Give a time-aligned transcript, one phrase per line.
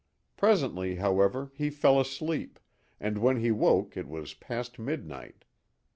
[0.35, 2.59] Presently, however, he fell asleep,
[2.99, 5.45] and when he woke it was past midnight.